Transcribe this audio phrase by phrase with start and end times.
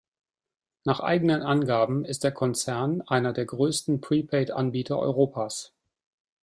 [0.83, 5.73] Nach eigenen Angaben ist der Konzern einer der größten Prepaid-Anbieter Europas.